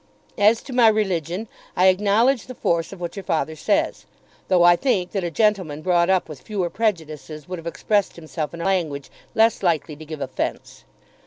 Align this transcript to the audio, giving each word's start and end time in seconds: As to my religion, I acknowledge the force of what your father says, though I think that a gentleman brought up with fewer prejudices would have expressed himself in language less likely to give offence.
As 0.39 0.63
to 0.63 0.73
my 0.73 0.87
religion, 0.87 1.47
I 1.77 1.85
acknowledge 1.85 2.47
the 2.47 2.55
force 2.55 2.91
of 2.91 2.99
what 2.99 3.15
your 3.15 3.21
father 3.23 3.55
says, 3.55 4.07
though 4.47 4.63
I 4.63 4.75
think 4.75 5.11
that 5.11 5.23
a 5.23 5.29
gentleman 5.29 5.83
brought 5.83 6.09
up 6.09 6.27
with 6.27 6.41
fewer 6.41 6.71
prejudices 6.71 7.47
would 7.47 7.59
have 7.59 7.67
expressed 7.67 8.15
himself 8.15 8.51
in 8.55 8.61
language 8.61 9.11
less 9.35 9.61
likely 9.61 9.95
to 9.95 10.03
give 10.05 10.19
offence. 10.19 10.85